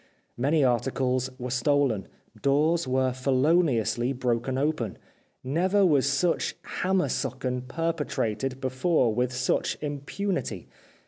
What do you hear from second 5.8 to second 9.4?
was such hamesucken perpetrated before with